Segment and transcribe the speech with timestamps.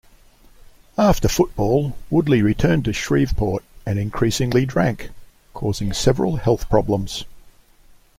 [0.97, 5.11] After football, Woodley returned to Shreveport and increasingly drank,
[5.53, 7.23] causing several health problems.